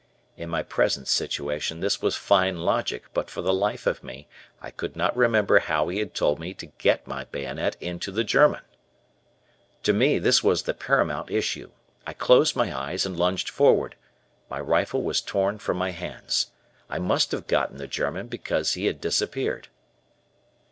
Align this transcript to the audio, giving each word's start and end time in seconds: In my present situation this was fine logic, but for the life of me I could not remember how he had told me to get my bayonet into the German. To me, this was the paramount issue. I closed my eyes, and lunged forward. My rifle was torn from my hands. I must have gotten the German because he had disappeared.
In 0.35 0.49
my 0.49 0.63
present 0.63 1.07
situation 1.07 1.79
this 1.79 2.01
was 2.01 2.15
fine 2.15 2.61
logic, 2.61 3.03
but 3.13 3.29
for 3.29 3.43
the 3.43 3.53
life 3.53 3.85
of 3.85 4.03
me 4.03 4.27
I 4.59 4.71
could 4.71 4.95
not 4.95 5.15
remember 5.15 5.59
how 5.59 5.89
he 5.89 5.99
had 5.99 6.15
told 6.15 6.39
me 6.39 6.55
to 6.55 6.65
get 6.65 7.05
my 7.05 7.25
bayonet 7.25 7.77
into 7.79 8.11
the 8.11 8.23
German. 8.23 8.61
To 9.83 9.93
me, 9.93 10.17
this 10.17 10.43
was 10.43 10.63
the 10.63 10.73
paramount 10.73 11.29
issue. 11.29 11.69
I 12.07 12.13
closed 12.13 12.55
my 12.55 12.75
eyes, 12.75 13.05
and 13.05 13.15
lunged 13.15 13.49
forward. 13.51 13.95
My 14.49 14.59
rifle 14.59 15.03
was 15.03 15.21
torn 15.21 15.59
from 15.59 15.77
my 15.77 15.91
hands. 15.91 16.47
I 16.89 16.97
must 16.97 17.31
have 17.31 17.45
gotten 17.45 17.77
the 17.77 17.85
German 17.87 18.25
because 18.25 18.73
he 18.73 18.87
had 18.87 19.01
disappeared. 19.01 19.67